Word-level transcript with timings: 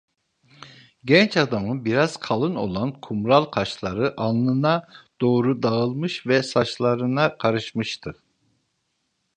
Genç 1.05 1.37
adamın 1.37 1.85
biraz 1.85 2.17
kalın 2.17 2.55
olan 2.55 3.01
kumral 3.01 3.45
kaşları 3.45 4.13
alnına 4.17 4.87
doğru 5.21 5.63
dağılmış 5.63 6.27
ve 6.27 6.43
saçlarına 6.43 7.37
karışmıştı. 7.37 8.15